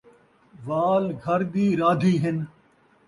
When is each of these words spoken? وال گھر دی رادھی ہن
وال 0.67 1.05
گھر 1.23 1.39
دی 1.53 1.65
رادھی 1.79 2.13
ہن 2.23 2.37